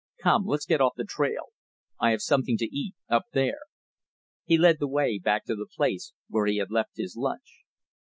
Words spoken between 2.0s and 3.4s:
have something to eat, up